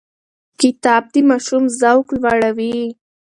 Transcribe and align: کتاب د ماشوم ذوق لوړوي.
کتاب 0.61 1.03
د 1.13 1.15
ماشوم 1.29 1.63
ذوق 1.79 2.07
لوړوي. 2.21 2.77